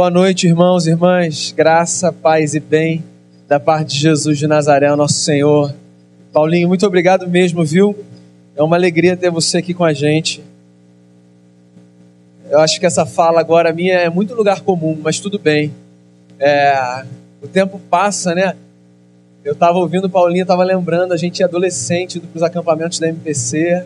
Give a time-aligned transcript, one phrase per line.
[0.00, 1.52] Boa noite, irmãos e irmãs.
[1.54, 3.04] Graça, paz e bem
[3.46, 5.74] da parte de Jesus de Nazaré, nosso Senhor.
[6.32, 7.94] Paulinho, muito obrigado mesmo, viu?
[8.56, 10.42] É uma alegria ter você aqui com a gente.
[12.48, 15.70] Eu acho que essa fala agora minha é muito lugar comum, mas tudo bem.
[16.38, 17.04] É,
[17.42, 18.56] o tempo passa, né?
[19.44, 23.84] Eu estava ouvindo Paulinho, estava lembrando, a gente adolescente, indo para os acampamentos da MPC,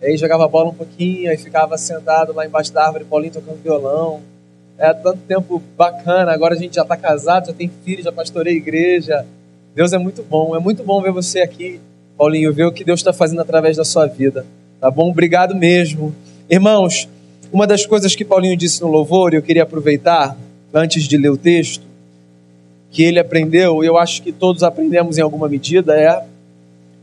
[0.00, 4.31] aí jogava bola um pouquinho, aí ficava sentado lá embaixo da árvore, Paulinho tocando violão.
[4.82, 8.56] É tanto tempo bacana, agora a gente já está casado, já tem filho, já pastorei
[8.56, 9.24] igreja.
[9.76, 11.78] Deus é muito bom, é muito bom ver você aqui,
[12.18, 14.44] Paulinho, ver o que Deus está fazendo através da sua vida.
[14.80, 15.08] Tá bom?
[15.08, 16.12] Obrigado mesmo.
[16.50, 17.08] Irmãos,
[17.52, 20.36] uma das coisas que Paulinho disse no louvor, e eu queria aproveitar,
[20.74, 21.84] antes de ler o texto,
[22.90, 26.24] que ele aprendeu, e eu acho que todos aprendemos em alguma medida, é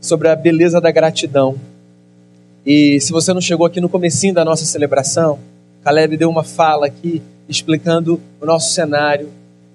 [0.02, 1.58] sobre a beleza da gratidão.
[2.66, 5.38] E se você não chegou aqui no comecinho da nossa celebração,
[5.82, 9.28] Caleb deu uma fala aqui explicando o nosso cenário.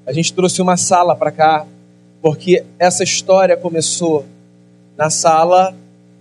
[0.08, 1.66] A gente trouxe uma sala para cá,
[2.22, 4.26] porque essa história começou
[4.98, 5.76] na sala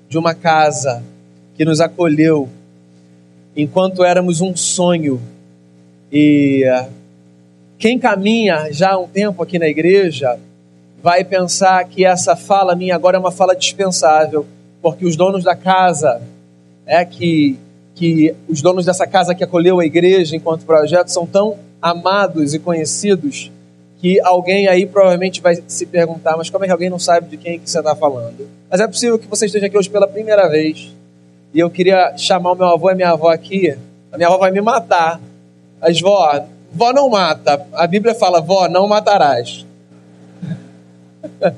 [0.08, 1.02] de uma casa
[1.56, 2.48] que nos acolheu
[3.56, 5.22] enquanto éramos um sonho.
[6.10, 6.64] E
[7.78, 10.38] quem caminha já há um tempo aqui na igreja
[11.00, 14.44] vai pensar que essa fala minha agora é uma fala dispensável,
[14.82, 16.20] porque os donos da casa
[16.84, 17.58] é que
[17.94, 22.58] que os donos dessa casa que acolheu a igreja enquanto projeto são tão amados e
[22.58, 23.50] conhecidos
[24.00, 27.36] que alguém aí provavelmente vai se perguntar, mas como é que alguém não sabe de
[27.36, 28.48] quem que você está falando?
[28.70, 30.92] Mas é possível que você esteja aqui hoje pela primeira vez
[31.54, 33.76] e eu queria chamar o meu avô e minha avó aqui.
[34.12, 35.20] A minha avó vai me matar.
[35.80, 37.64] As vó, Vó não mata.
[37.72, 39.64] A Bíblia fala, vó, não matarás.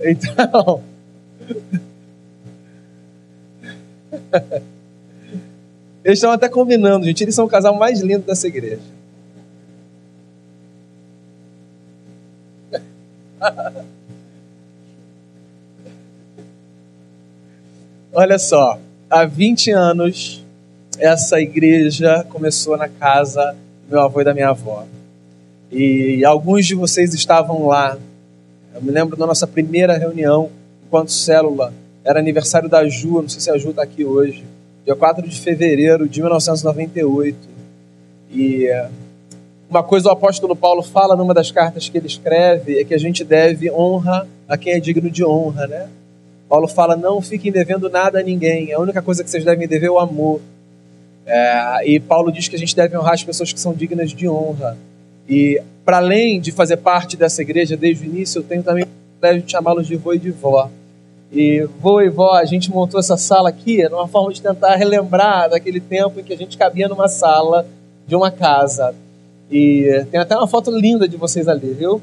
[0.00, 0.82] então.
[6.04, 7.24] Eles estão até combinando, gente.
[7.24, 8.82] Eles são o casal mais lindo dessa igreja.
[18.12, 18.78] Olha só,
[19.08, 20.44] há 20 anos
[20.98, 23.56] essa igreja começou na casa
[23.88, 24.84] meu avô e da minha avó.
[25.70, 27.98] E alguns de vocês estavam lá.
[28.74, 30.50] Eu me lembro da nossa primeira reunião
[30.86, 31.72] enquanto célula.
[32.04, 34.44] Era aniversário da Ju, não sei se a Ju está aqui hoje.
[34.84, 37.38] Dia 4 de fevereiro de 1998.
[38.30, 38.88] E eh,
[39.70, 42.98] uma coisa o apóstolo Paulo fala numa das cartas que ele escreve é que a
[42.98, 45.88] gente deve honra a quem é digno de honra, né?
[46.48, 48.74] Paulo fala: não fiquem devendo nada a ninguém.
[48.74, 50.42] A única coisa que vocês devem dever é o amor.
[51.26, 54.28] É, e Paulo diz que a gente deve honrar as pessoas que são dignas de
[54.28, 54.76] honra.
[55.26, 58.84] E para além de fazer parte dessa igreja desde o início, eu tenho também
[59.18, 60.70] deve chamá-los de vô e de vó.
[61.34, 65.50] E vô e vó, a gente montou essa sala aqui numa forma de tentar relembrar
[65.50, 67.66] daquele tempo em que a gente cabia numa sala
[68.06, 68.94] de uma casa.
[69.50, 72.00] E tem até uma foto linda de vocês ali, viu?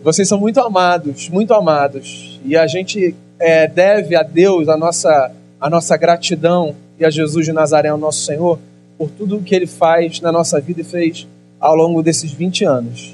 [0.00, 2.40] Vocês são muito amados, muito amados.
[2.44, 7.46] E a gente é, deve a Deus a nossa, a nossa gratidão e a Jesus
[7.46, 8.60] de Nazaré, o nosso Senhor,
[8.96, 11.26] por tudo o que ele faz na nossa vida e fez
[11.58, 13.12] ao longo desses 20 anos.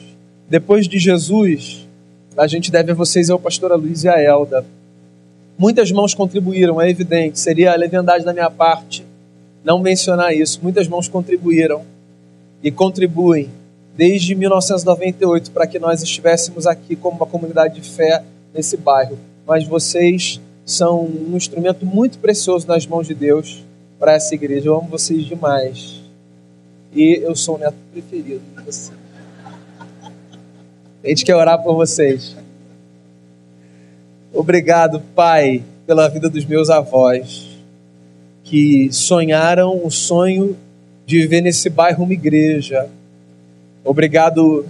[0.48, 1.88] Depois de Jesus,
[2.36, 4.64] a gente deve a vocês, ao pastor Luiz e a Elda.
[5.58, 9.04] Muitas mãos contribuíram, é evidente, seria a leviandade da minha parte
[9.66, 10.60] não mencionar isso.
[10.62, 11.82] Muitas mãos contribuíram
[12.62, 13.50] e contribuem
[13.96, 18.22] desde 1998 para que nós estivéssemos aqui como uma comunidade de fé
[18.54, 19.18] nesse bairro.
[19.44, 23.64] Mas vocês são um instrumento muito precioso nas mãos de Deus
[23.98, 24.68] para essa igreja.
[24.68, 26.00] Eu amo vocês demais.
[26.94, 28.92] E eu sou o neto preferido de vocês.
[31.02, 32.36] A gente quer orar por vocês.
[34.32, 37.46] Obrigado, Pai, pela vida dos meus avós,
[38.44, 40.56] que sonharam o sonho
[41.06, 42.88] de viver nesse bairro uma igreja.
[43.84, 44.66] Obrigado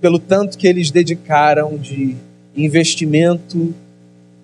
[0.00, 2.16] pelo tanto que eles dedicaram de
[2.56, 3.74] investimento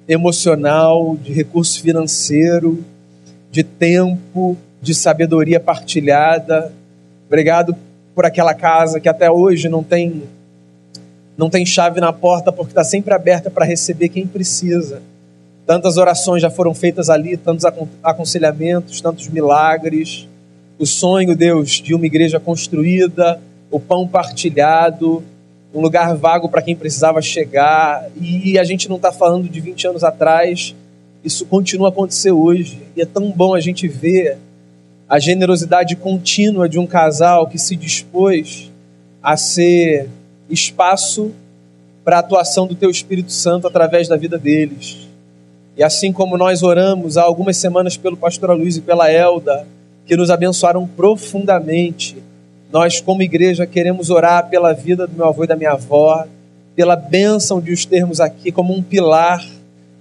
[0.08, 2.84] emocional, de recurso financeiro,
[3.50, 6.72] de tempo, de sabedoria partilhada.
[7.26, 7.76] Obrigado
[8.14, 10.22] por aquela casa que até hoje não tem
[11.36, 15.02] não tem chave na porta porque está sempre aberta para receber quem precisa.
[15.66, 17.64] Tantas orações já foram feitas ali, tantos
[18.02, 20.28] aconselhamentos, tantos milagres.
[20.78, 23.40] O sonho, Deus, de uma igreja construída,
[23.70, 25.24] o pão partilhado,
[25.74, 28.06] um lugar vago para quem precisava chegar.
[28.20, 30.74] E a gente não está falando de 20 anos atrás,
[31.24, 32.80] isso continua a acontecer hoje.
[32.94, 34.36] E é tão bom a gente ver
[35.08, 38.70] a generosidade contínua de um casal que se dispôs
[39.22, 40.08] a ser
[40.54, 41.32] espaço
[42.04, 45.08] para a atuação do Teu Espírito Santo através da vida deles.
[45.76, 49.66] E assim como nós oramos há algumas semanas pelo pastor Luiz e pela Elda,
[50.06, 52.16] que nos abençoaram profundamente
[52.74, 56.26] nós, como igreja, queremos orar pela vida do meu avô e da minha avó,
[56.74, 59.46] pela bênção de os termos aqui como um pilar,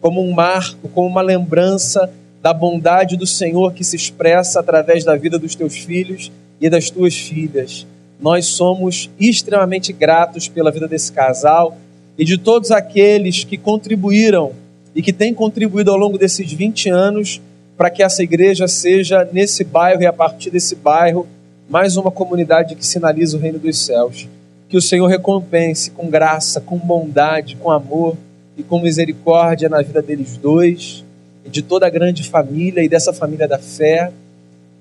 [0.02, 2.10] como um marco, como uma lembrança
[2.42, 6.90] da bondade do Senhor que se expressa através da vida dos teus filhos e das
[6.90, 7.86] tuas filhas.
[8.24, 11.78] Nós somos extremamente gratos pela vida desse casal
[12.18, 14.54] e de todos aqueles que contribuíram
[14.96, 17.42] e que têm contribuído ao longo desses 20 anos
[17.76, 21.28] para que essa igreja seja, nesse bairro e a partir desse bairro,
[21.70, 24.30] mais uma comunidade que sinaliza o reino dos céus.
[24.70, 28.16] Que o Senhor recompense com graça, com bondade, com amor
[28.58, 31.04] e com misericórdia na vida deles dois
[31.46, 34.14] e de toda a grande família e dessa família da fé.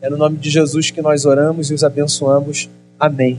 [0.00, 2.70] É no nome de Jesus que nós oramos e os abençoamos.
[3.02, 3.36] Amém.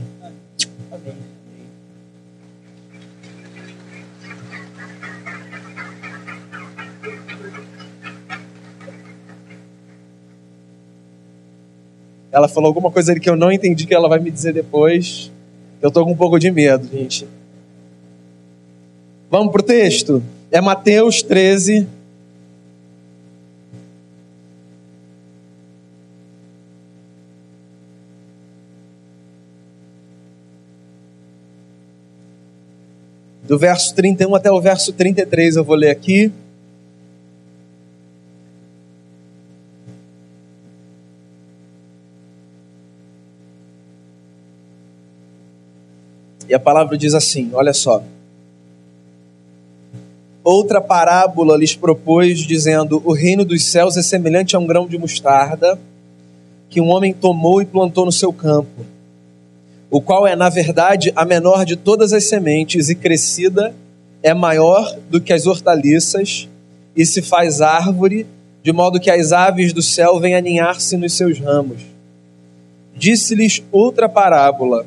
[12.30, 15.32] Ela falou alguma coisa ali que eu não entendi que ela vai me dizer depois.
[15.80, 17.26] Eu estou com um pouco de medo, gente.
[19.30, 20.22] Vamos para o texto?
[20.50, 21.88] É Mateus 13.
[33.54, 36.32] Do verso 31 até o verso 33 eu vou ler aqui.
[46.48, 48.02] E a palavra diz assim: olha só.
[50.42, 54.98] Outra parábola lhes propôs, dizendo: O reino dos céus é semelhante a um grão de
[54.98, 55.78] mostarda
[56.68, 58.84] que um homem tomou e plantou no seu campo,
[59.94, 63.74] o qual é, na verdade, a menor de todas as sementes, e crescida
[64.22, 66.48] é maior do que as hortaliças,
[66.96, 68.26] e se faz árvore,
[68.62, 71.80] de modo que as aves do céu vêm aninhar-se nos seus ramos.
[72.96, 74.86] Disse-lhes outra parábola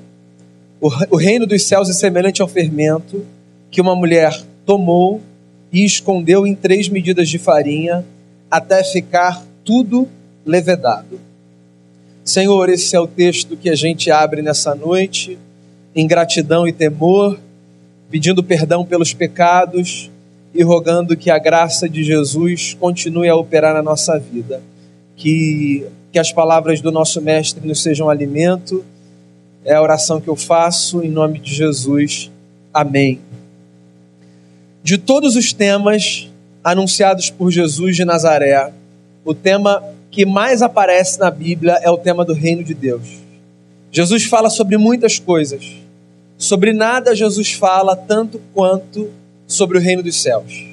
[0.80, 3.26] o reino dos céus é semelhante ao fermento
[3.72, 5.22] que uma mulher tomou
[5.72, 8.06] e escondeu em três medidas de farinha
[8.50, 10.08] até ficar tudo
[10.46, 11.20] levedado.
[12.28, 15.40] Senhor, esse é o texto que a gente abre nessa noite,
[15.96, 17.40] em gratidão e temor,
[18.12, 20.12] pedindo perdão pelos pecados
[20.54, 24.62] e rogando que a graça de Jesus continue a operar na nossa vida.
[25.16, 28.84] Que, que as palavras do nosso Mestre nos sejam alimento
[29.64, 32.30] é a oração que eu faço em nome de Jesus.
[32.74, 33.22] Amém.
[34.84, 36.30] De todos os temas
[36.62, 38.74] anunciados por Jesus de Nazaré,
[39.24, 39.82] o tema
[40.18, 43.08] que mais aparece na Bíblia é o tema do reino de Deus.
[43.92, 45.64] Jesus fala sobre muitas coisas.
[46.40, 49.12] Sobre nada Jesus fala tanto quanto
[49.46, 50.66] sobre o reino dos céus.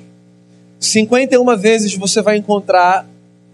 [0.81, 3.07] 51 vezes você vai encontrar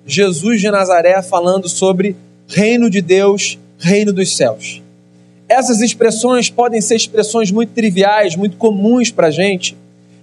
[0.07, 2.15] Jesus de Nazaré falando sobre
[2.47, 4.81] reino de Deus, reino dos céus.
[5.49, 9.77] Essas expressões podem ser expressões muito triviais, muito comuns para a gente,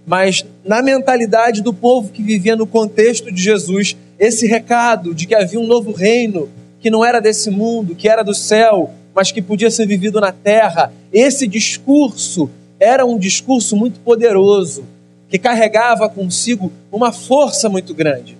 [0.06, 5.36] mas na mentalidade do povo que vivia no contexto de Jesus, esse recado de que
[5.36, 6.50] havia um novo reino
[6.80, 10.32] que não era desse mundo, que era do céu, mas que podia ser vivido na
[10.32, 12.50] terra, esse discurso
[12.80, 14.86] era um discurso muito poderoso,
[15.30, 18.38] que carregava consigo uma força muito grande.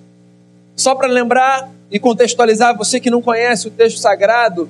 [0.76, 4.70] Só para lembrar e contextualizar você que não conhece o texto sagrado,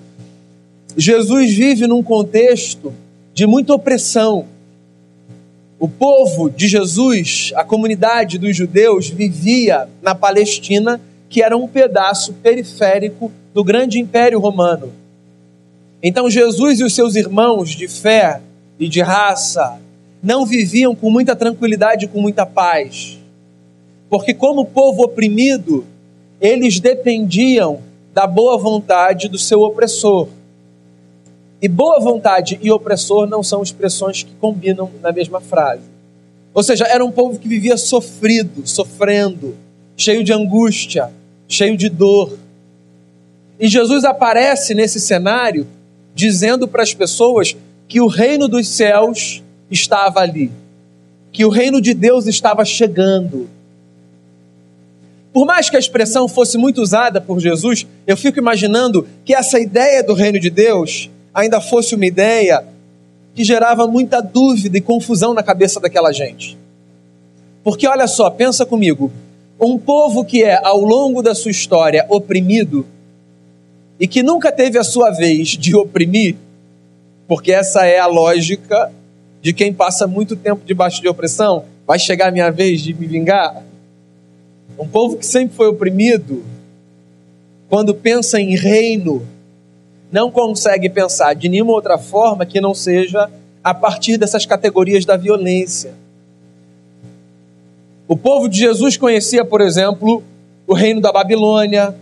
[0.95, 2.93] Jesus vive num contexto
[3.33, 4.45] de muita opressão.
[5.79, 12.33] O povo de Jesus, a comunidade dos judeus, vivia na Palestina, que era um pedaço
[12.33, 14.91] periférico do grande império romano.
[16.01, 18.41] Então, Jesus e os seus irmãos de fé
[18.79, 19.79] e de raça
[20.21, 23.19] não viviam com muita tranquilidade e com muita paz,
[24.09, 25.85] porque, como povo oprimido,
[26.41, 27.81] eles dependiam
[28.13, 30.27] da boa vontade do seu opressor.
[31.61, 35.81] E boa vontade e opressor não são expressões que combinam na mesma frase.
[36.53, 39.55] Ou seja, era um povo que vivia sofrido, sofrendo,
[39.95, 41.11] cheio de angústia,
[41.47, 42.37] cheio de dor.
[43.59, 45.67] E Jesus aparece nesse cenário
[46.13, 47.55] dizendo para as pessoas
[47.87, 50.51] que o reino dos céus estava ali,
[51.31, 53.49] que o reino de Deus estava chegando.
[55.33, 59.59] Por mais que a expressão fosse muito usada por Jesus, eu fico imaginando que essa
[59.59, 62.65] ideia do reino de Deus ainda fosse uma ideia
[63.35, 66.57] que gerava muita dúvida e confusão na cabeça daquela gente.
[67.63, 69.11] Porque olha só, pensa comigo,
[69.61, 72.87] um povo que é ao longo da sua história oprimido
[73.99, 76.35] e que nunca teve a sua vez de oprimir,
[77.27, 78.91] porque essa é a lógica
[79.39, 83.05] de quem passa muito tempo debaixo de opressão, vai chegar a minha vez de me
[83.05, 83.63] vingar.
[84.79, 86.43] Um povo que sempre foi oprimido,
[87.69, 89.36] quando pensa em reino,
[90.11, 93.29] não consegue pensar de nenhuma outra forma que não seja
[93.63, 95.93] a partir dessas categorias da violência.
[98.07, 100.23] O povo de Jesus conhecia, por exemplo,
[100.65, 101.93] o reino da Babilônia,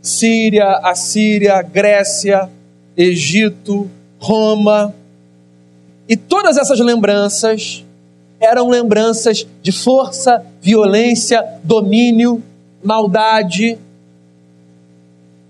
[0.00, 2.48] Síria, Assíria, Grécia,
[2.96, 4.94] Egito, Roma.
[6.08, 7.84] E todas essas lembranças
[8.40, 12.42] eram lembranças de força, violência, domínio,
[12.82, 13.78] maldade.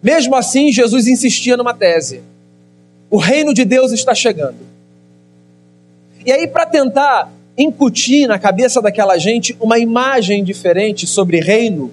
[0.06, 2.22] Mesmo assim, Jesus insistia numa tese:
[3.10, 4.58] o reino de Deus está chegando.
[6.24, 11.90] E aí, para tentar incutir na cabeça daquela gente uma imagem diferente sobre reino,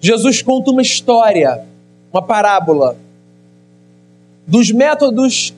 [0.00, 1.64] Jesus conta uma história,
[2.12, 2.96] uma parábola,
[4.46, 5.52] dos métodos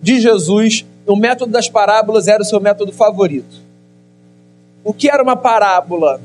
[0.00, 0.86] de Jesus.
[1.04, 3.56] O método das parábolas era o seu método favorito.
[4.84, 6.20] O que era uma parábola?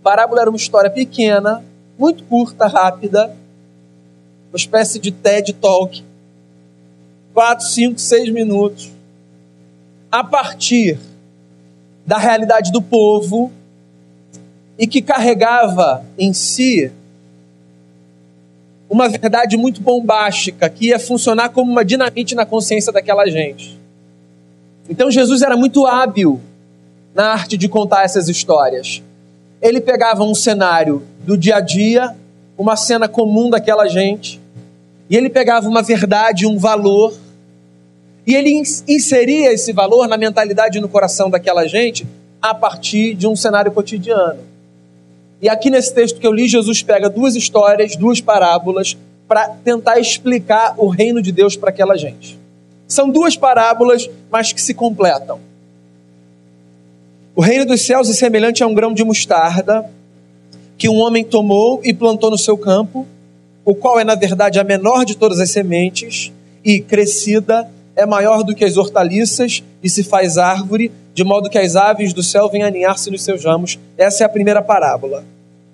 [0.00, 1.64] Parábola era uma história pequena,
[1.98, 3.34] muito curta, rápida,
[4.50, 6.04] uma espécie de TED Talk,
[7.34, 8.90] quatro, cinco, seis minutos,
[10.10, 10.98] a partir
[12.06, 13.52] da realidade do povo
[14.78, 16.90] e que carregava em si
[18.88, 23.78] uma verdade muito bombástica que ia funcionar como uma dinamite na consciência daquela gente.
[24.88, 26.40] Então Jesus era muito hábil
[27.14, 29.02] na arte de contar essas histórias.
[29.60, 32.16] Ele pegava um cenário do dia a dia,
[32.56, 34.37] uma cena comum daquela gente,
[35.08, 37.14] e ele pegava uma verdade, um valor,
[38.26, 42.06] e ele inseria esse valor na mentalidade e no coração daquela gente
[42.42, 44.40] a partir de um cenário cotidiano.
[45.40, 48.96] E aqui nesse texto que eu li, Jesus pega duas histórias, duas parábolas,
[49.26, 52.38] para tentar explicar o reino de Deus para aquela gente.
[52.86, 55.38] São duas parábolas, mas que se completam.
[57.36, 59.88] O reino dos céus é semelhante a um grão de mostarda
[60.76, 63.06] que um homem tomou e plantou no seu campo,
[63.68, 66.32] o qual é, na verdade, a menor de todas as sementes,
[66.64, 71.58] e crescida é maior do que as hortaliças e se faz árvore, de modo que
[71.58, 73.78] as aves do céu vêm aninhar-se nos seus ramos.
[73.98, 75.22] Essa é a primeira parábola.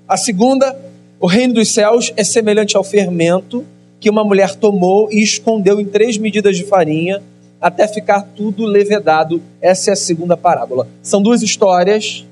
[0.08, 0.76] A segunda,
[1.20, 3.64] o reino dos céus é semelhante ao fermento
[4.00, 7.22] que uma mulher tomou e escondeu em três medidas de farinha
[7.60, 9.40] até ficar tudo levedado.
[9.62, 10.88] Essa é a segunda parábola.
[11.00, 12.26] São duas histórias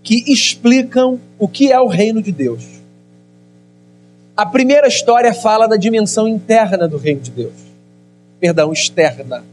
[0.00, 2.81] que explicam o que é o reino de Deus.
[4.36, 7.72] A primeira história fala da dimensão interna do reino de Deus
[8.42, 9.44] perdão, externa.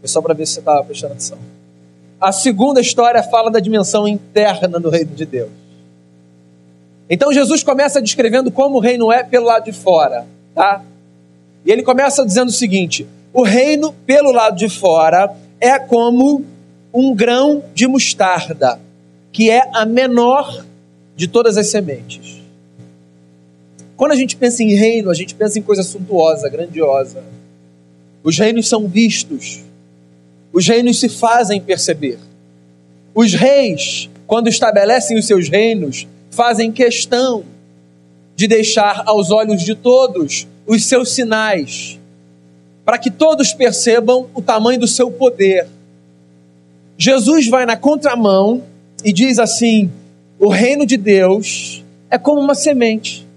[0.00, 1.38] É só para ver se você estava prestando atenção.
[2.20, 5.50] A segunda história fala da dimensão interna do reino de Deus.
[7.08, 10.24] Então Jesus começa descrevendo como o reino é pelo lado de fora,
[10.54, 10.80] tá?
[11.64, 16.44] E ele começa dizendo o seguinte: o reino pelo lado de fora é como
[16.94, 18.78] um grão de mostarda,
[19.32, 20.64] que é a menor
[21.16, 22.29] de todas as sementes.
[24.00, 27.22] Quando a gente pensa em reino, a gente pensa em coisa suntuosa, grandiosa.
[28.24, 29.60] Os reinos são vistos.
[30.50, 32.18] Os reinos se fazem perceber.
[33.14, 37.44] Os reis, quando estabelecem os seus reinos, fazem questão
[38.34, 42.00] de deixar aos olhos de todos os seus sinais,
[42.86, 45.66] para que todos percebam o tamanho do seu poder.
[46.96, 48.62] Jesus vai na contramão
[49.04, 49.90] e diz assim:
[50.38, 53.28] o reino de Deus é como uma semente.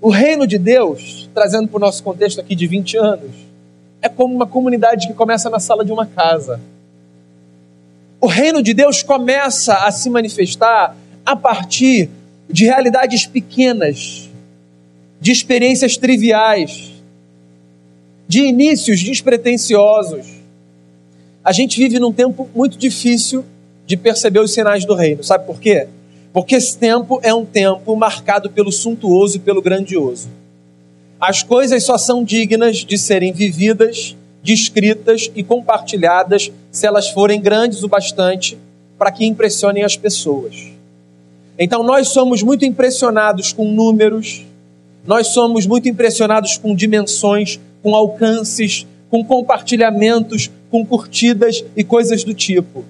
[0.00, 3.30] O reino de Deus, trazendo para o nosso contexto aqui de 20 anos,
[4.02, 6.60] é como uma comunidade que começa na sala de uma casa.
[8.20, 12.10] O reino de Deus começa a se manifestar a partir
[12.48, 14.28] de realidades pequenas,
[15.20, 16.92] de experiências triviais,
[18.28, 20.26] de inícios despretensiosos.
[21.42, 23.44] A gente vive num tempo muito difícil
[23.86, 25.24] de perceber os sinais do reino.
[25.24, 25.88] Sabe por quê?
[26.36, 30.28] Porque esse tempo é um tempo marcado pelo suntuoso e pelo grandioso.
[31.18, 37.82] As coisas só são dignas de serem vividas, descritas e compartilhadas se elas forem grandes
[37.82, 38.58] o bastante
[38.98, 40.66] para que impressionem as pessoas.
[41.58, 44.44] Então nós somos muito impressionados com números,
[45.06, 52.34] nós somos muito impressionados com dimensões, com alcances, com compartilhamentos, com curtidas e coisas do
[52.34, 52.84] tipo.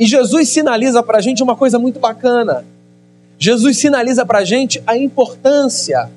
[0.00, 2.64] E Jesus sinaliza para a gente uma coisa muito bacana.
[3.38, 6.10] Jesus sinaliza para a gente a importância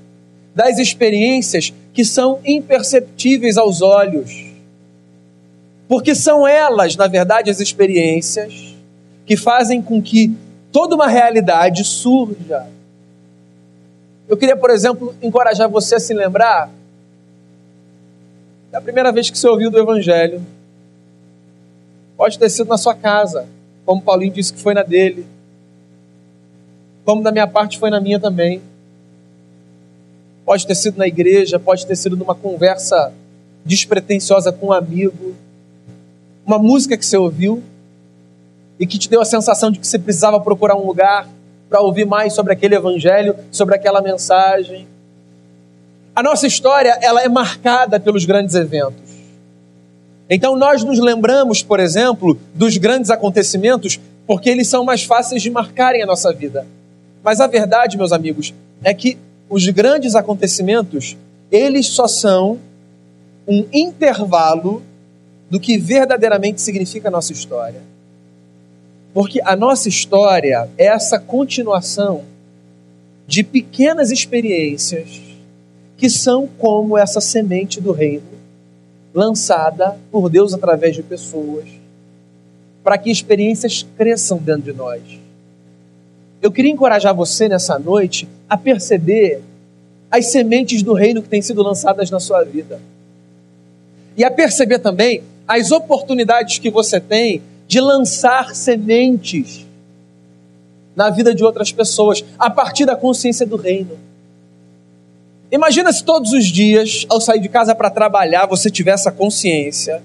[0.56, 4.46] das experiências que são imperceptíveis aos olhos.
[5.86, 8.74] Porque são elas, na verdade, as experiências
[9.26, 10.34] que fazem com que
[10.72, 12.66] toda uma realidade surja.
[14.30, 16.70] Eu queria, por exemplo, encorajar você a se lembrar
[18.72, 20.42] da primeira vez que você ouviu do Evangelho.
[22.16, 23.46] Pode ter sido na sua casa
[23.86, 25.26] como Paulinho disse que foi na dele,
[27.06, 28.62] como da minha parte foi na minha também.
[30.46, 33.14] Pode ter sido na igreja, pode ter sido numa conversa
[33.66, 35.36] despretensiosa com um amigo,
[36.46, 37.64] uma música que você ouviu
[38.80, 41.28] e que te deu a sensação de que você precisava procurar um lugar
[41.70, 44.88] para ouvir mais sobre aquele evangelho, sobre aquela mensagem.
[46.16, 49.03] A nossa história, ela é marcada pelos grandes eventos.
[50.30, 55.50] Então nós nos lembramos, por exemplo, dos grandes acontecimentos porque eles são mais fáceis de
[55.50, 56.66] marcarem a nossa vida.
[57.24, 58.54] Mas a verdade, meus amigos,
[58.84, 59.18] é que
[59.50, 61.18] os grandes acontecimentos,
[61.52, 62.60] eles só são
[63.48, 64.82] um intervalo
[65.50, 67.82] do que verdadeiramente significa a nossa história.
[69.14, 72.24] Porque a nossa história é essa continuação
[73.28, 75.22] de pequenas experiências
[75.98, 78.33] que são como essa semente do reino
[79.14, 81.66] lançada por Deus através de pessoas,
[82.84, 85.02] para que experiências cresçam dentro de nós.
[86.42, 89.42] Eu queria encorajar você nessa noite a perceber
[90.12, 92.82] as sementes do reino que têm sido lançadas na sua vida.
[94.18, 99.66] E a perceber também as oportunidades que você tem de lançar sementes
[100.96, 103.98] na vida de outras pessoas a partir da consciência do reino.
[105.54, 110.02] Imagina se todos os dias, ao sair de casa para trabalhar, você tivesse a consciência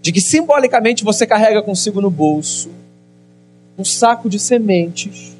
[0.00, 2.70] de que simbolicamente você carrega consigo no bolso
[3.76, 5.36] um saco de sementes,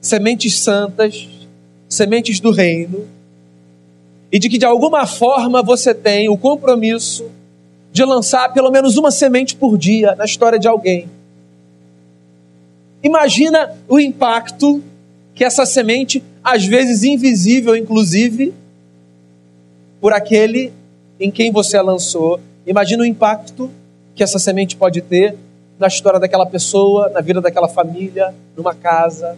[0.00, 1.28] sementes santas,
[1.86, 3.06] sementes do reino,
[4.32, 7.30] e de que de alguma forma você tem o compromisso
[7.92, 11.06] de lançar pelo menos uma semente por dia na história de alguém.
[13.02, 14.82] Imagina o impacto
[15.34, 18.54] que essa semente, às vezes invisível, inclusive,
[20.00, 20.72] por aquele
[21.18, 22.40] em quem você a lançou.
[22.66, 23.70] Imagina o impacto
[24.14, 25.36] que essa semente pode ter
[25.78, 29.36] na história daquela pessoa, na vida daquela família, numa casa.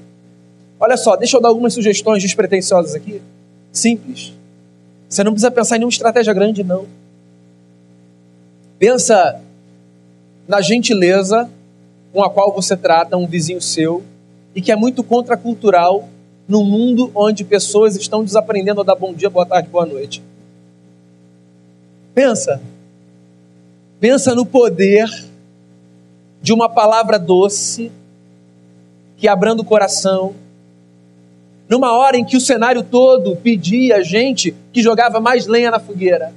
[0.79, 3.21] Olha só, deixa eu dar algumas sugestões despretensiosas aqui.
[3.73, 4.33] Simples.
[5.09, 6.87] Você não precisa pensar em nenhuma estratégia grande, não.
[8.79, 9.41] Pensa
[10.47, 11.50] na gentileza
[12.12, 14.03] com a qual você trata um vizinho seu
[14.55, 16.09] e que é muito contracultural
[16.47, 20.23] num mundo onde pessoas estão desaprendendo a dar bom dia, boa tarde, boa noite.
[22.18, 22.61] Pensa.
[24.00, 25.09] Pensa no poder
[26.42, 27.92] de uma palavra doce
[29.16, 30.35] que abrando o coração.
[31.68, 36.35] Numa hora em que o cenário todo pedia gente que jogava mais lenha na fogueira.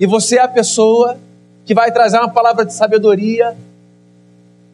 [0.00, 1.16] E você é a pessoa
[1.64, 3.56] que vai trazer uma palavra de sabedoria.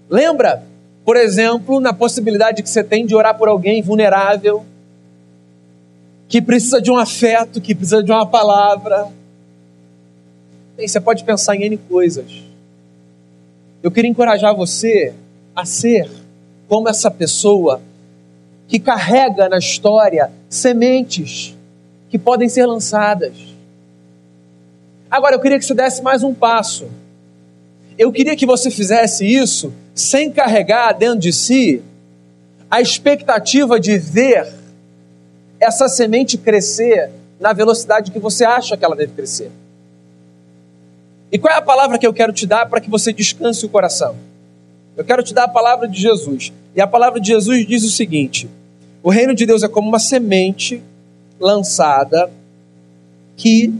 [0.08, 0.62] Lembra,
[1.04, 4.64] por exemplo, na possibilidade que você tem de orar por alguém vulnerável,
[6.26, 9.19] que precisa de um afeto, que precisa de uma palavra.
[10.80, 12.30] E você pode pensar em N coisas.
[13.82, 15.14] Eu queria encorajar você
[15.54, 16.10] a ser
[16.68, 17.80] como essa pessoa
[18.68, 21.56] que carrega na história sementes
[22.08, 23.50] que podem ser lançadas
[25.10, 26.88] Agora, eu queria que você desse mais um passo.
[27.98, 31.82] Eu queria que você fizesse isso sem carregar dentro de si
[32.70, 34.46] a expectativa de ver
[35.58, 39.50] essa semente crescer na velocidade que você acha que ela deve crescer.
[41.32, 43.68] E qual é a palavra que eu quero te dar para que você descanse o
[43.68, 44.16] coração?
[44.96, 46.52] Eu quero te dar a palavra de Jesus.
[46.74, 48.48] E a palavra de Jesus diz o seguinte:
[49.02, 50.82] O reino de Deus é como uma semente
[51.38, 52.30] lançada
[53.36, 53.72] que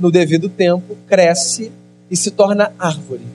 [0.00, 1.70] no devido tempo, cresce
[2.10, 3.26] e se torna árvore.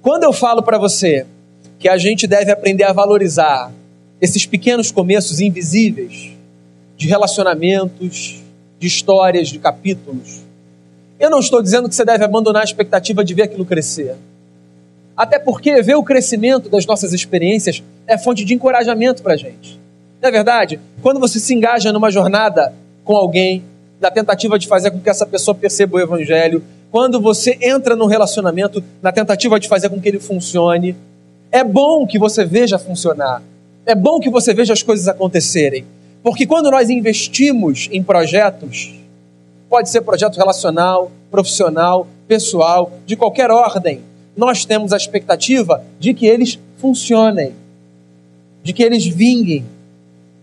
[0.00, 1.26] Quando eu falo para você
[1.78, 3.70] que a gente deve aprender a valorizar
[4.20, 6.32] esses pequenos começos invisíveis
[6.96, 8.42] de relacionamentos,
[8.80, 10.40] de histórias, de capítulos,
[11.18, 14.16] eu não estou dizendo que você deve abandonar a expectativa de ver aquilo crescer.
[15.16, 19.78] Até porque ver o crescimento das nossas experiências é fonte de encorajamento para a gente.
[20.22, 20.80] Não é verdade?
[21.02, 22.72] Quando você se engaja numa jornada
[23.04, 23.64] com alguém,
[24.00, 28.06] da tentativa de fazer com que essa pessoa perceba o evangelho, quando você entra num
[28.06, 30.96] relacionamento na tentativa de fazer com que ele funcione,
[31.50, 33.42] é bom que você veja funcionar.
[33.84, 35.84] É bom que você veja as coisas acontecerem.
[36.22, 38.94] Porque quando nós investimos em projetos,
[39.68, 44.02] pode ser projeto relacional, profissional, pessoal, de qualquer ordem,
[44.36, 47.54] nós temos a expectativa de que eles funcionem,
[48.62, 49.66] de que eles vinguem,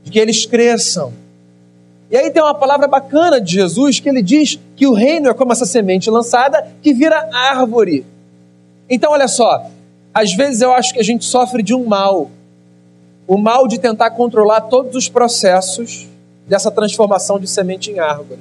[0.04, 1.14] de que eles cresçam.
[2.12, 5.34] E aí tem uma palavra bacana de Jesus que ele diz que o reino é
[5.34, 8.06] como essa semente lançada que vira árvore.
[8.90, 9.66] Então, olha só,
[10.14, 12.30] às vezes eu acho que a gente sofre de um mal,
[13.28, 16.08] o mal de tentar controlar todos os processos
[16.48, 18.40] dessa transformação de semente em árvore.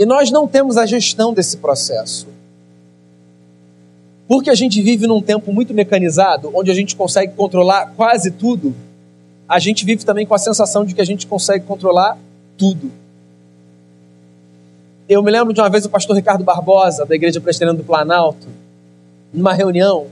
[0.00, 2.26] E nós não temos a gestão desse processo.
[4.26, 8.74] Porque a gente vive num tempo muito mecanizado, onde a gente consegue controlar quase tudo,
[9.46, 12.16] a gente vive também com a sensação de que a gente consegue controlar
[12.56, 12.90] tudo.
[15.06, 18.48] Eu me lembro de uma vez o pastor Ricardo Barbosa, da Igreja Presbiteriana do Planalto,
[19.34, 20.06] numa reunião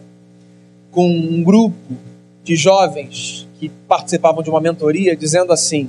[0.90, 1.96] com um grupo
[2.44, 5.88] de jovens que participavam de uma mentoria, dizendo assim: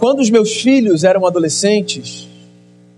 [0.00, 2.26] Quando os meus filhos eram adolescentes,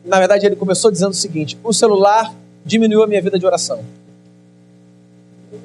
[0.05, 2.33] na verdade ele começou dizendo o seguinte: o celular
[2.65, 3.85] diminuiu a minha vida de oração.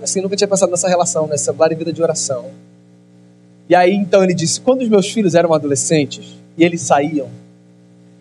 [0.02, 1.38] Assim, nunca tinha pensado nessa relação, né?
[1.38, 2.50] Celular e vida de oração.
[3.70, 6.26] E aí então ele disse: quando os meus filhos eram adolescentes
[6.58, 7.30] e eles saíam,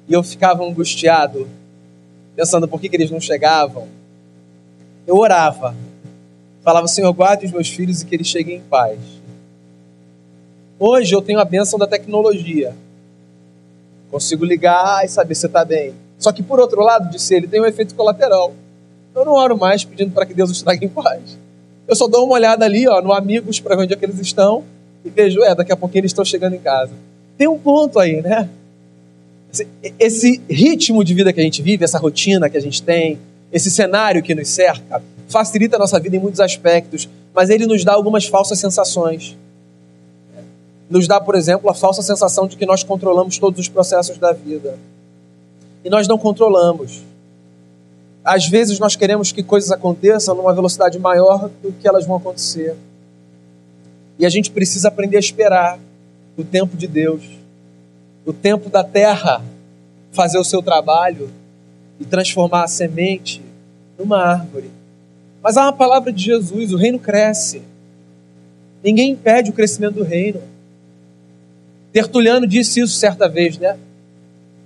[0.07, 1.49] e eu ficava angustiado,
[2.37, 3.89] pensando por que, que eles não chegavam,
[5.07, 5.75] eu orava.
[6.63, 8.99] Falava, Senhor, guarde os meus filhos e que eles cheguem em paz.
[10.79, 12.75] Hoje eu tenho a bênção da tecnologia.
[14.11, 15.95] Consigo ligar e saber se está bem.
[16.19, 18.53] Só que, por outro lado, disse ele, tem um efeito colateral.
[19.15, 21.39] Eu não oro mais pedindo para que Deus os traga em paz.
[21.89, 24.19] Eu só dou uma olhada ali, ó, no Amigos, para ver onde é que eles
[24.19, 24.65] estão,
[25.05, 26.93] e vejo, é, daqui a pouquinho eles estão chegando em casa.
[27.39, 28.49] Tem um ponto aí, né?
[29.53, 33.19] Esse, esse ritmo de vida que a gente vive, essa rotina que a gente tem,
[33.53, 37.85] esse cenário que nos cerca, facilita a nossa vida em muitos aspectos, mas ele nos
[37.85, 39.37] dá algumas falsas sensações.
[40.89, 44.33] Nos dá, por exemplo, a falsa sensação de que nós controlamos todos os processos da
[44.33, 44.79] vida.
[45.85, 47.03] E nós não controlamos.
[48.25, 52.77] Às vezes nós queremos que coisas aconteçam numa velocidade maior do que elas vão acontecer.
[54.19, 55.79] E a gente precisa aprender a esperar
[56.37, 57.23] o tempo de Deus,
[58.25, 59.45] o tempo da terra
[60.13, 61.31] fazer o seu trabalho
[62.01, 63.43] e transformar a semente
[63.99, 64.71] numa árvore.
[65.43, 67.63] Mas há uma palavra de Jesus: o reino cresce.
[68.83, 70.41] Ninguém impede o crescimento do reino.
[71.97, 73.75] Tertuliano disse isso certa vez, né?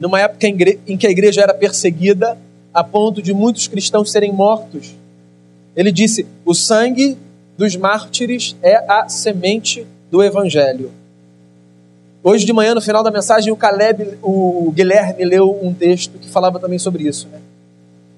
[0.00, 2.36] Numa época em que a igreja era perseguida,
[2.74, 4.96] a ponto de muitos cristãos serem mortos.
[5.76, 7.16] Ele disse: o sangue
[7.56, 10.90] dos mártires é a semente do evangelho.
[12.20, 16.28] Hoje de manhã, no final da mensagem, o Caleb, o Guilherme leu um texto que
[16.28, 17.38] falava também sobre isso, né?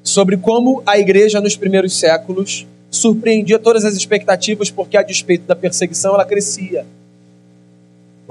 [0.03, 5.55] Sobre como a igreja nos primeiros séculos surpreendia todas as expectativas porque a despeito da
[5.55, 6.87] perseguição ela crescia.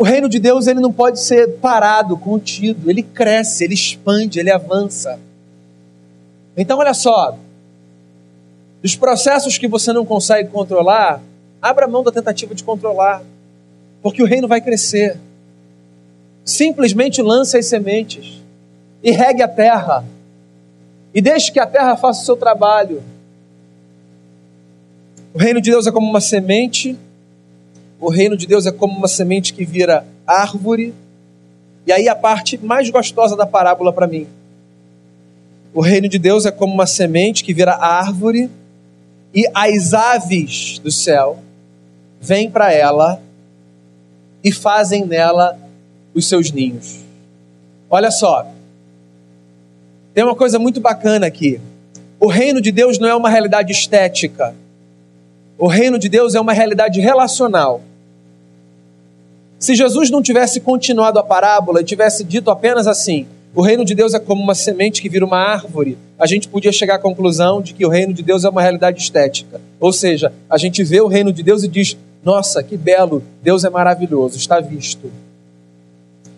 [0.01, 4.49] O reino de Deus ele não pode ser parado, contido, ele cresce, ele expande, ele
[4.49, 5.19] avança.
[6.57, 7.37] Então olha só,
[8.81, 11.21] dos processos que você não consegue controlar,
[11.61, 13.21] abra mão da tentativa de controlar,
[14.01, 15.19] porque o reino vai crescer.
[16.43, 18.41] Simplesmente lance as sementes
[19.03, 20.03] e regue a terra.
[21.13, 23.03] E deixe que a terra faça o seu trabalho.
[25.31, 26.97] O reino de Deus é como uma semente.
[28.01, 30.91] O reino de Deus é como uma semente que vira árvore.
[31.85, 34.27] E aí a parte mais gostosa da parábola para mim.
[35.71, 38.49] O reino de Deus é como uma semente que vira árvore
[39.31, 41.39] e as aves do céu
[42.19, 43.21] vêm para ela
[44.43, 45.55] e fazem nela
[46.11, 47.01] os seus ninhos.
[47.87, 48.47] Olha só,
[50.11, 51.61] tem uma coisa muito bacana aqui.
[52.19, 54.55] O reino de Deus não é uma realidade estética.
[55.55, 57.81] O reino de Deus é uma realidade relacional.
[59.61, 63.93] Se Jesus não tivesse continuado a parábola e tivesse dito apenas assim: o reino de
[63.93, 67.61] Deus é como uma semente que vira uma árvore, a gente podia chegar à conclusão
[67.61, 69.61] de que o reino de Deus é uma realidade estética.
[69.79, 73.63] Ou seja, a gente vê o reino de Deus e diz: nossa, que belo, Deus
[73.63, 75.11] é maravilhoso, está visto.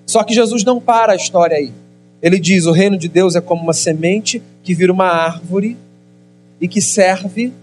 [0.06, 1.72] Só que Jesus não para a história aí.
[2.22, 5.78] Ele diz: o reino de Deus é como uma semente que vira uma árvore
[6.60, 7.54] e que serve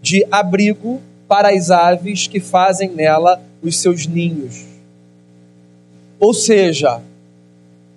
[0.00, 4.75] de abrigo para as aves que fazem nela os seus ninhos.
[6.18, 7.00] Ou seja,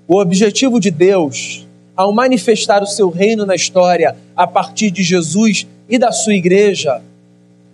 [0.07, 5.67] o objetivo de Deus, ao manifestar o seu reino na história a partir de Jesus
[5.87, 7.01] e da sua igreja,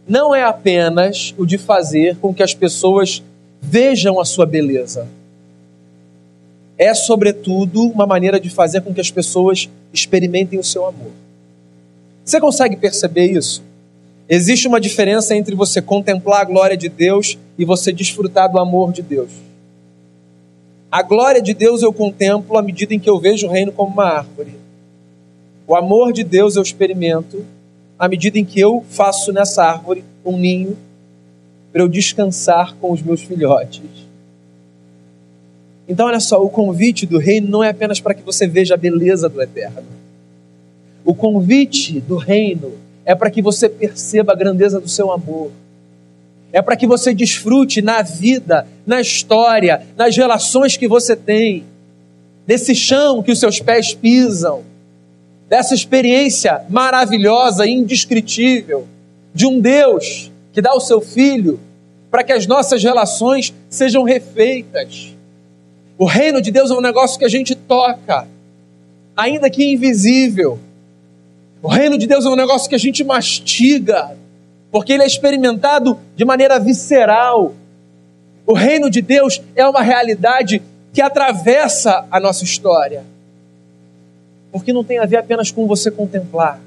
[0.07, 3.23] não é apenas o de fazer com que as pessoas
[3.61, 5.07] vejam a sua beleza
[6.77, 11.11] é, sobretudo, uma maneira de fazer com que as pessoas experimentem o seu amor.
[12.23, 13.63] Você consegue perceber isso?
[14.27, 18.91] Existe uma diferença entre você contemplar a glória de Deus e você desfrutar do amor
[18.91, 19.29] de Deus.
[20.95, 23.91] A glória de Deus eu contemplo à medida em que eu vejo o reino como
[23.91, 24.55] uma árvore.
[25.67, 27.45] O amor de Deus eu experimento
[27.99, 30.77] à medida em que eu faço nessa árvore um ninho
[31.73, 33.81] para eu descansar com os meus filhotes.
[35.85, 38.77] Então, olha só, o convite do reino não é apenas para que você veja a
[38.77, 39.83] beleza do eterno.
[41.03, 42.71] O convite do reino
[43.03, 45.51] é para que você perceba a grandeza do seu amor.
[46.55, 51.65] É para que você desfrute na vida, na história, nas relações que você tem,
[52.47, 54.63] nesse chão que os seus pés pisam,
[55.49, 58.87] dessa experiência maravilhosa, indescritível,
[59.33, 61.59] de um Deus que dá o seu filho
[62.09, 65.13] para que as nossas relações sejam refeitas
[65.97, 68.29] O reino de Deus é um negócio que a gente toca,
[69.13, 70.57] ainda que invisível.
[71.61, 74.15] O reino de Deus é um negócio que a gente mastiga,
[74.71, 77.53] porque ele é experimentado de maneira visceral.
[78.45, 80.61] O reino de Deus é uma realidade
[80.93, 83.03] que atravessa a nossa história.
[84.51, 86.59] Porque não tem a ver apenas com você contemplar.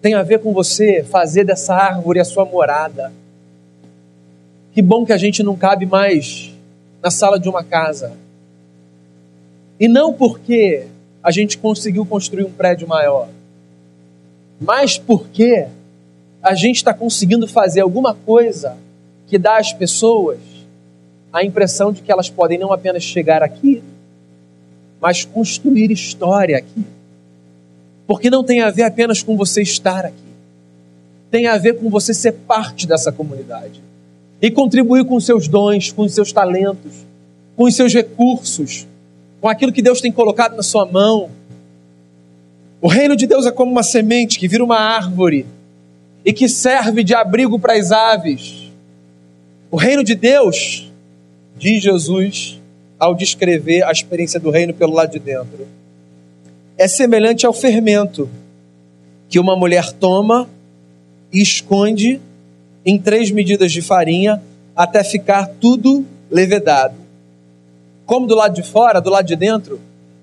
[0.00, 3.12] Tem a ver com você fazer dessa árvore a sua morada.
[4.72, 6.52] Que bom que a gente não cabe mais
[7.02, 8.12] na sala de uma casa.
[9.80, 10.86] E não porque
[11.22, 13.28] a gente conseguiu construir um prédio maior,
[14.60, 15.68] mas porque
[16.42, 18.76] a gente está conseguindo fazer alguma coisa
[19.26, 20.38] que dá às pessoas
[21.32, 23.82] a impressão de que elas podem não apenas chegar aqui,
[25.00, 26.84] mas construir história aqui.
[28.06, 30.16] Porque não tem a ver apenas com você estar aqui,
[31.30, 33.82] tem a ver com você ser parte dessa comunidade
[34.40, 37.06] e contribuir com seus dons, com seus talentos,
[37.54, 38.86] com os seus recursos,
[39.40, 41.28] com aquilo que Deus tem colocado na sua mão.
[42.80, 45.44] O reino de Deus é como uma semente que vira uma árvore
[46.24, 48.70] e que serve de abrigo para as aves.
[49.70, 50.90] O reino de Deus,
[51.56, 52.60] diz Jesus
[52.98, 55.66] ao descrever a experiência do reino pelo lado de dentro,
[56.76, 58.28] é semelhante ao fermento
[59.28, 60.48] que uma mulher toma
[61.32, 62.20] e esconde
[62.84, 64.42] em três medidas de farinha
[64.74, 66.94] até ficar tudo levedado.
[68.06, 69.80] Como do lado de fora, do lado de dentro,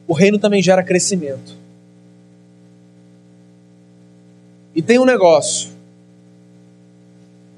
[0.08, 1.56] o reino também gera crescimento.
[4.74, 5.70] E tem um negócio: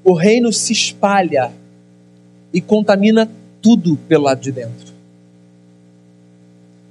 [0.08, 1.52] o reino se espalha
[2.50, 4.94] e contamina tudo pelo lado de dentro.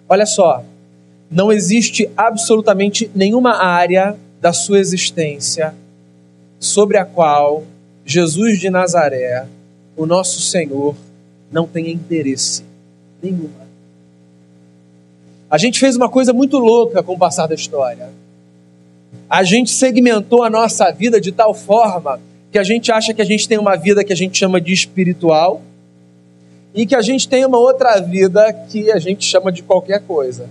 [0.08, 0.63] Olha só,
[1.30, 5.73] não existe absolutamente nenhuma área da sua existência
[6.60, 7.63] sobre a qual
[8.06, 9.47] Jesus de Nazaré,
[9.95, 10.95] o nosso Senhor,
[11.51, 12.63] não tem interesse
[13.19, 13.65] nenhuma.
[15.49, 18.12] A gente fez uma coisa muito louca com o passar da história.
[19.27, 22.19] A gente segmentou a nossa vida de tal forma
[22.51, 24.73] que a gente acha que a gente tem uma vida que a gente chama de
[24.73, 25.62] espiritual
[26.73, 30.49] e que a gente tem uma outra vida que a gente chama de qualquer coisa.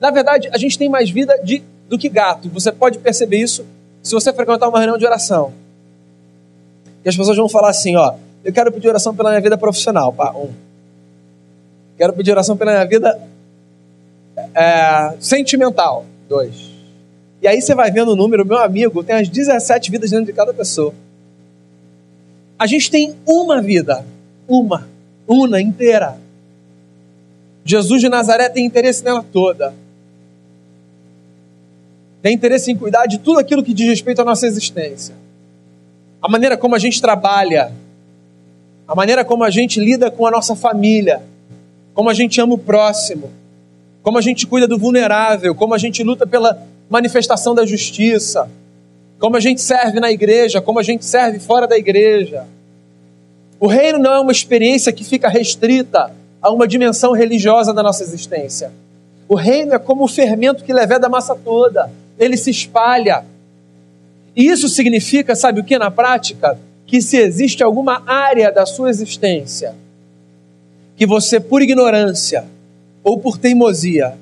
[0.00, 2.48] Na verdade, a gente tem mais vida de, do que gato.
[2.50, 3.66] Você pode perceber isso
[4.02, 5.52] se você frequentar uma reunião de oração.
[7.04, 10.30] As pessoas vão falar assim, ó, eu quero pedir oração pela minha vida profissional, pá,
[10.32, 10.52] um.
[11.96, 13.18] Quero pedir oração pela minha vida
[14.54, 16.67] é, sentimental, dois.
[17.40, 20.32] E aí você vai vendo o número, meu amigo, tem as 17 vidas dentro de
[20.32, 20.92] cada pessoa.
[22.58, 24.04] A gente tem uma vida,
[24.48, 24.88] uma,
[25.26, 26.18] una, inteira.
[27.64, 29.74] Jesus de Nazaré tem interesse nela toda
[32.22, 35.14] tem interesse em cuidar de tudo aquilo que diz respeito à nossa existência.
[36.20, 37.72] A maneira como a gente trabalha,
[38.86, 41.22] a maneira como a gente lida com a nossa família,
[41.94, 43.30] como a gente ama o próximo,
[44.02, 48.50] como a gente cuida do vulnerável, como a gente luta pela manifestação da justiça,
[49.18, 52.46] como a gente serve na igreja, como a gente serve fora da igreja.
[53.60, 58.02] O reino não é uma experiência que fica restrita a uma dimensão religiosa da nossa
[58.02, 58.72] existência.
[59.28, 63.24] O reino é como o fermento que leveda a massa toda ele se espalha.
[64.34, 66.58] E isso significa, sabe o que na prática?
[66.86, 69.74] Que se existe alguma área da sua existência
[70.96, 72.44] que você, por ignorância
[73.04, 74.14] ou por teimosia,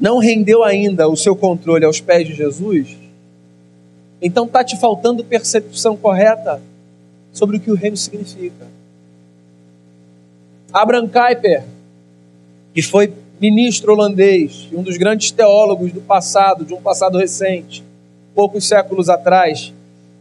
[0.00, 2.96] não rendeu ainda o seu controle aos pés de Jesus,
[4.22, 6.60] então está te faltando percepção correta
[7.32, 8.66] sobre o que o reino significa.
[10.72, 11.64] Abraham Kuyper,
[12.72, 17.84] que foi ministro holandês, um dos grandes teólogos do passado, de um passado recente,
[18.34, 19.72] poucos séculos atrás,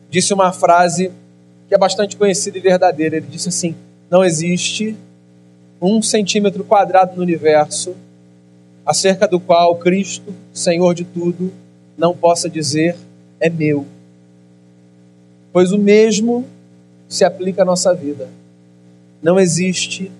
[0.10, 1.12] disse uma frase
[1.70, 3.18] que é bastante conhecida e verdadeira.
[3.18, 3.76] Ele disse assim:
[4.10, 4.98] Não existe
[5.82, 7.96] um centímetro quadrado no universo
[8.90, 11.54] acerca do qual Cristo, Senhor de tudo,
[11.96, 12.96] não possa dizer
[13.40, 13.86] é meu.
[15.54, 16.44] Pois o mesmo
[17.08, 18.28] se aplica à nossa vida.
[19.22, 20.12] Não existe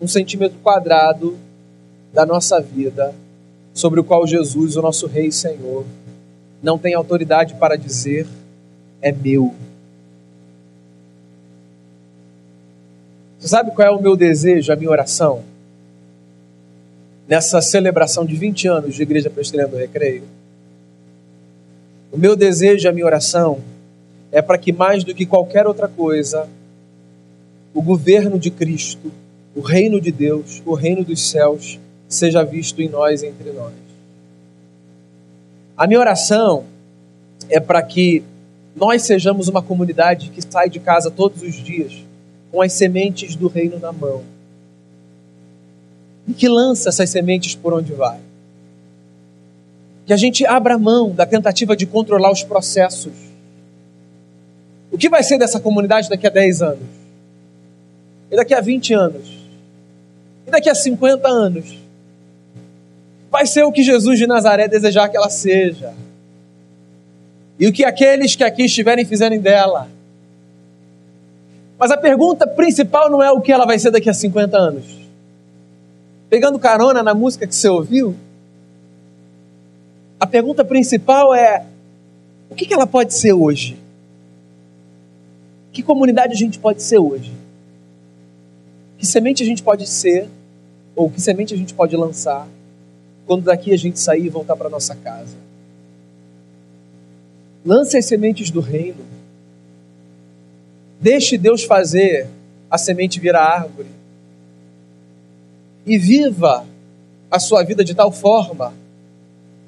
[0.00, 1.38] um centímetro quadrado
[2.12, 3.14] da nossa vida,
[3.72, 5.84] sobre o qual Jesus, o nosso Rei e Senhor,
[6.60, 8.26] não tem autoridade para dizer:
[9.00, 9.54] é meu.
[13.38, 15.53] Você sabe qual é o meu desejo, a minha oração?
[17.26, 20.24] Nessa celebração de 20 anos de Igreja Presbiteriana do Recreio.
[22.12, 23.60] O meu desejo, a minha oração,
[24.30, 26.48] é para que mais do que qualquer outra coisa,
[27.72, 29.10] o governo de Cristo,
[29.56, 33.72] o reino de Deus, o reino dos céus, seja visto em nós entre nós.
[35.76, 36.64] A minha oração
[37.48, 38.22] é para que
[38.76, 41.92] nós sejamos uma comunidade que sai de casa todos os dias
[42.50, 44.33] com as sementes do reino na mão
[46.26, 48.18] e que lança essas sementes por onde vai.
[50.06, 53.12] Que a gente abra mão da tentativa de controlar os processos.
[54.90, 56.88] O que vai ser dessa comunidade daqui a 10 anos?
[58.30, 59.28] E daqui a 20 anos?
[60.46, 61.78] E daqui a 50 anos?
[63.30, 65.92] Vai ser o que Jesus de Nazaré desejar que ela seja.
[67.58, 69.88] E o que aqueles que aqui estiverem fizerem dela.
[71.78, 75.03] Mas a pergunta principal não é o que ela vai ser daqui a 50 anos
[76.34, 78.16] pegando carona na música que você ouviu,
[80.18, 81.64] a pergunta principal é:
[82.50, 83.78] o que ela pode ser hoje?
[85.70, 87.32] Que comunidade a gente pode ser hoje?
[88.98, 90.28] Que semente a gente pode ser,
[90.96, 92.48] ou que semente a gente pode lançar,
[93.26, 95.36] quando daqui a gente sair e voltar para nossa casa?
[97.64, 99.04] Lance as sementes do reino.
[101.00, 102.26] Deixe Deus fazer
[102.68, 103.86] a semente virar árvore
[105.86, 106.64] e viva
[107.30, 108.72] a sua vida de tal forma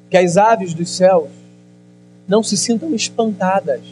[0.09, 1.29] que as aves dos céus
[2.29, 3.83] não se sintam espantadas.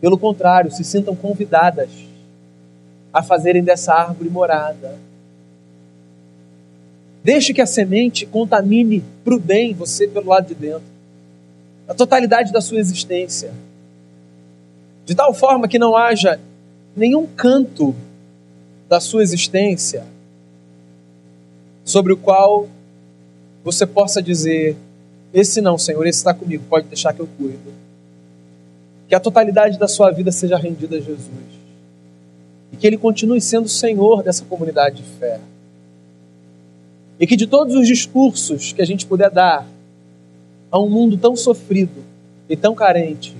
[0.00, 1.90] Pelo contrário, se sintam convidadas
[3.12, 4.98] a fazerem dessa árvore morada.
[7.22, 10.86] Deixe que a semente contamine para o bem você pelo lado de dentro,
[11.86, 13.52] a totalidade da sua existência,
[15.04, 16.38] de tal forma que não haja
[16.94, 17.94] nenhum canto
[18.88, 20.04] da sua existência
[21.88, 22.68] sobre o qual
[23.64, 24.76] você possa dizer:
[25.32, 27.72] Esse não, Senhor, esse está comigo, pode deixar que eu cuido.
[29.08, 31.48] Que a totalidade da sua vida seja rendida a Jesus.
[32.70, 35.40] E que Ele continue sendo o Senhor dessa comunidade de fé.
[37.18, 39.66] E que de todos os discursos que a gente puder dar
[40.70, 42.04] a um mundo tão sofrido
[42.50, 43.34] e tão carente,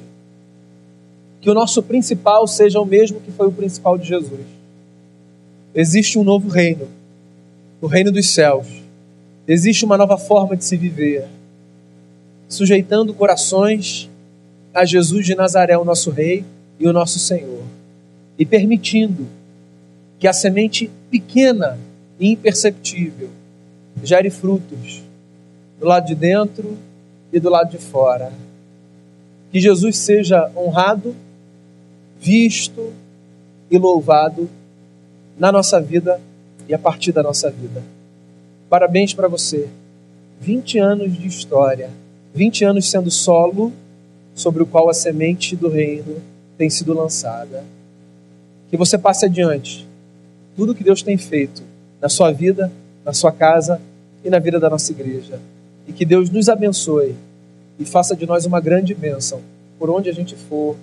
[1.43, 4.47] que o nosso principal seja o mesmo que foi o principal de Jesus.
[5.75, 6.98] Existe um novo reino
[7.81, 8.67] no reino dos céus,
[9.47, 11.27] existe uma nova forma de se viver,
[12.49, 14.11] sujeitando corações
[14.75, 16.45] a Jesus de Nazaré, o nosso Rei
[16.79, 17.63] e o nosso Senhor,
[18.39, 19.27] e permitindo
[20.19, 21.79] que a semente pequena
[22.19, 23.31] e imperceptível
[24.03, 25.03] gere frutos
[25.79, 26.77] do lado de dentro
[27.33, 28.33] e do lado de fora.
[29.53, 31.15] Que Jesus seja honrado,
[32.21, 32.93] visto
[33.71, 34.49] e louvado
[35.39, 36.21] na nossa vida
[36.69, 37.83] e a partir da nossa vida.
[38.69, 39.69] Parabéns para você.
[40.41, 41.91] 20 anos de história,
[42.35, 43.73] 20 anos sendo solo
[44.35, 46.23] sobre o qual a semente do reino
[46.57, 47.65] tem sido lançada.
[48.71, 49.89] Que você passe adiante
[50.55, 51.63] tudo que Deus tem feito
[52.01, 52.71] na sua vida,
[53.05, 53.81] na sua casa
[54.23, 55.41] e na vida da nossa igreja.
[55.87, 57.17] E que Deus nos abençoe
[57.79, 59.41] e faça de nós uma grande bênção
[59.79, 60.77] por onde a gente for,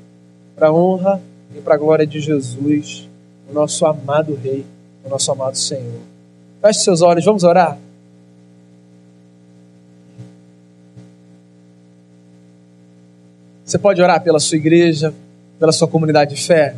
[0.56, 1.22] para a honra
[1.56, 3.08] e para a glória de Jesus,
[3.50, 4.66] o nosso amado Rei
[5.10, 6.02] nosso amado Senhor.
[6.62, 7.78] Feche seus olhos, vamos orar?
[13.64, 15.14] Você pode orar pela sua igreja,
[15.60, 16.76] pela sua comunidade de fé?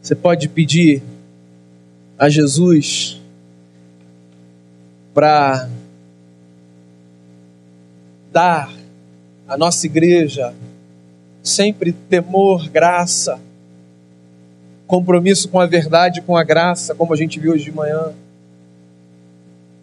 [0.00, 1.02] Você pode pedir
[2.18, 3.20] a Jesus
[5.14, 5.68] para
[8.32, 8.72] dar
[9.46, 10.54] à nossa igreja
[11.42, 13.40] sempre temor, graça,
[14.86, 18.12] compromisso com a verdade, com a graça, como a gente viu hoje de manhã.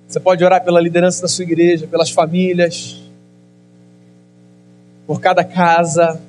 [0.07, 2.99] Você pode orar pela liderança da sua igreja, pelas famílias,
[5.05, 6.21] por cada casa.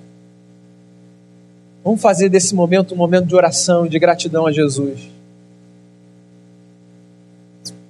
[1.85, 5.09] Vamos fazer desse momento um momento de oração e de gratidão a Jesus.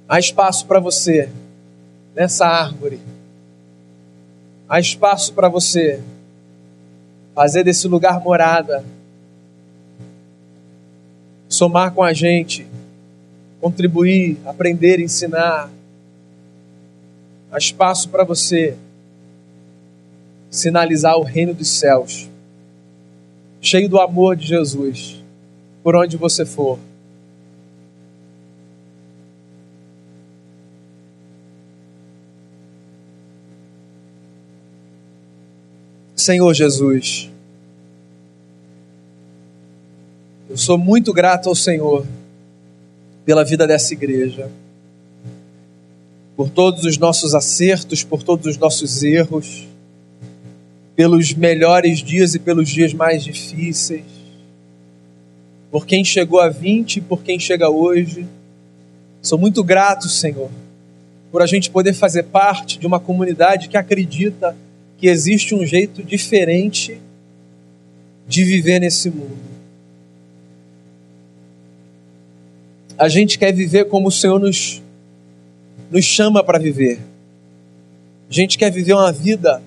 [0.09, 1.29] Há espaço para você
[2.15, 3.01] nessa árvore.
[4.69, 6.01] Há espaço para você
[7.41, 8.85] fazer desse lugar morada,
[11.49, 12.67] somar com a gente,
[13.59, 15.71] contribuir, aprender, ensinar.
[17.51, 18.77] Há espaço para você
[20.51, 22.29] sinalizar o reino dos céus,
[23.59, 25.25] cheio do amor de Jesus,
[25.83, 26.79] por onde você for.
[36.15, 37.30] Senhor Jesus,
[40.51, 42.05] eu sou muito grato ao Senhor
[43.25, 44.51] pela vida dessa igreja,
[46.37, 49.69] por todos os nossos acertos, por todos os nossos erros,
[50.97, 54.03] pelos melhores dias e pelos dias mais difíceis,
[55.71, 58.27] por quem chegou a 20 e por quem chega hoje.
[59.23, 60.51] Sou muito grato, Senhor,
[61.31, 64.57] por a gente poder fazer parte de uma comunidade que acredita
[64.99, 67.01] que existe um jeito diferente
[68.27, 69.60] de viver nesse mundo.
[73.01, 74.83] A gente quer viver como o Senhor nos,
[75.91, 77.01] nos chama para viver.
[78.29, 79.63] A gente quer viver uma vida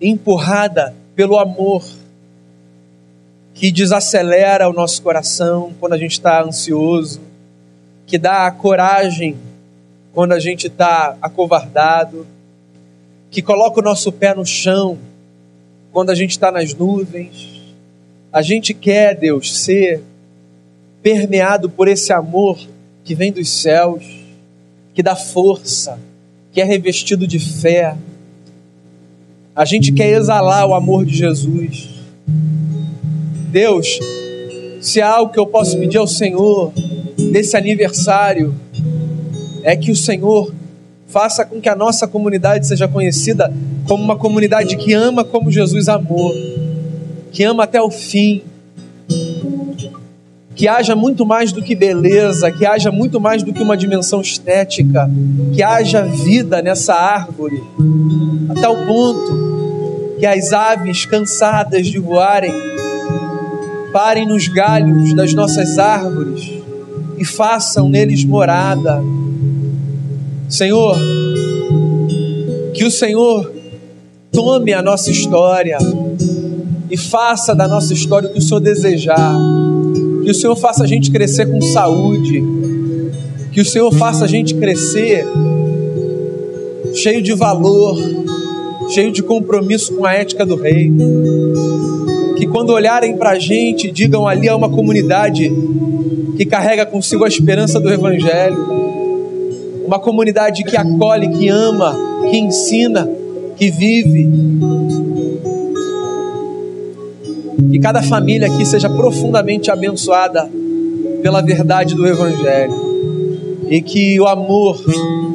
[0.00, 1.84] empurrada pelo amor
[3.52, 7.20] que desacelera o nosso coração quando a gente está ansioso,
[8.06, 9.36] que dá coragem
[10.14, 12.26] quando a gente está acovardado,
[13.30, 14.96] que coloca o nosso pé no chão
[15.92, 17.60] quando a gente está nas nuvens.
[18.32, 20.02] A gente quer, Deus, ser
[21.04, 22.58] permeado por esse amor
[23.04, 24.02] que vem dos céus,
[24.94, 25.98] que dá força,
[26.50, 27.94] que é revestido de fé.
[29.54, 31.90] A gente quer exalar o amor de Jesus.
[33.50, 33.98] Deus,
[34.80, 36.72] se há algo que eu posso pedir ao Senhor
[37.18, 38.54] nesse aniversário,
[39.62, 40.54] é que o Senhor
[41.06, 43.52] faça com que a nossa comunidade seja conhecida
[43.86, 46.32] como uma comunidade que ama como Jesus amou,
[47.30, 48.42] que ama até o fim,
[50.54, 54.20] que haja muito mais do que beleza, que haja muito mais do que uma dimensão
[54.20, 55.10] estética,
[55.52, 57.62] que haja vida nessa árvore,
[58.50, 62.52] até o ponto que as aves cansadas de voarem
[63.92, 66.50] parem nos galhos das nossas árvores
[67.18, 69.02] e façam neles morada.
[70.48, 70.96] Senhor,
[72.74, 73.52] que o Senhor
[74.32, 75.78] tome a nossa história
[76.90, 79.34] e faça da nossa história o que o Senhor desejar.
[80.24, 82.42] Que o Senhor faça a gente crescer com saúde.
[83.52, 85.26] Que o Senhor faça a gente crescer
[86.94, 87.96] cheio de valor,
[88.90, 91.74] cheio de compromisso com a ética do reino
[92.36, 95.50] que quando olharem para a gente, digam ali é uma comunidade
[96.36, 98.56] que carrega consigo a esperança do Evangelho,
[99.86, 101.96] uma comunidade que acolhe, que ama,
[102.30, 103.08] que ensina,
[103.56, 104.28] que vive.
[107.70, 110.48] Que cada família aqui seja profundamente abençoada
[111.22, 112.84] pela verdade do Evangelho
[113.68, 114.78] e que o amor,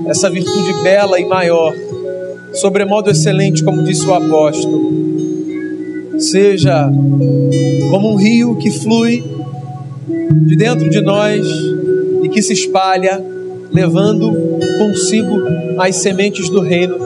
[0.08, 1.74] essa virtude bela e maior,
[2.54, 4.94] sobremodo excelente, como disse o apóstolo,
[6.20, 6.90] seja
[7.90, 9.24] como um rio que flui
[10.46, 11.46] de dentro de nós
[12.24, 13.24] e que se espalha,
[13.72, 14.32] levando
[14.78, 15.42] consigo
[15.78, 16.98] as sementes do reino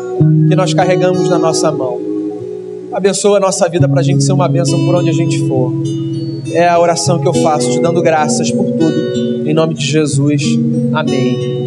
[0.47, 1.92] que nós carregamos na nossa mão.
[2.93, 5.73] Abençoa a nossa vida para a gente ser uma bênção por onde a gente for.
[6.51, 9.47] É a oração que eu faço, te dando graças por tudo.
[9.47, 10.43] Em nome de Jesus.
[10.93, 11.62] Amém.